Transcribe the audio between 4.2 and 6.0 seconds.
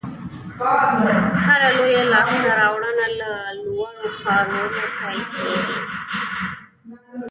کارونو پیل کېږي.